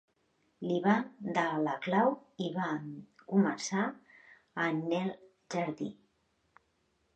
Li 0.69 0.77
va 0.85 0.93
dar 1.37 1.43
la 1.67 1.75
clau 1.83 2.09
i 2.47 2.47
van 2.57 2.89
començar 3.27 3.85
a 4.67 4.69
n'el 4.81 5.15
jardí 5.57 5.93